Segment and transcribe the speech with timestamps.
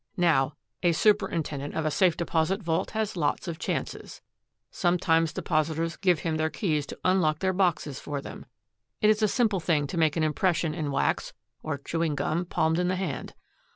[0.17, 4.19] "Now, a superintendent of a safe deposit vault has lots of chances.
[4.71, 8.47] Sometimes depositors give him their keys to unlock their boxes for them.
[8.99, 12.79] It is a simple thing to make an impression in wax or chewing gum palmed
[12.79, 13.35] in the hand.